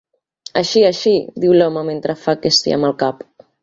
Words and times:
"Així, 0.61 0.81
així," 0.87 1.13
diu 1.45 1.55
l'home 1.59 1.87
mentre 1.93 2.19
fa 2.25 2.39
que 2.43 2.57
sí 2.63 2.79
amb 2.81 2.93
el 2.93 3.01
cap. 3.07 3.27